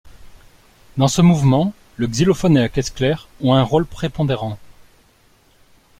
Dans 0.97 1.07
ce 1.07 1.21
mouvement 1.21 1.73
le 1.97 2.07
xylophone 2.07 2.57
et 2.57 2.61
la 2.61 2.69
caisse 2.69 2.89
claire 2.89 3.27
ont 3.39 3.53
un 3.53 3.61
rôle 3.61 3.85
prépondérant. 3.85 4.57